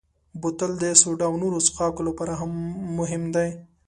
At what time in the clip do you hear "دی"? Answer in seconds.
3.35-3.49